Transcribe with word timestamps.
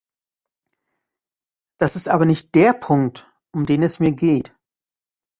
Das 1.79 1.95
ist 1.95 2.09
aber 2.09 2.25
nicht 2.25 2.55
der 2.55 2.73
Punkt, 2.73 3.31
um 3.53 3.67
den 3.67 3.83
es 3.83 3.99
mir 3.99 4.11
geht. 4.13 4.51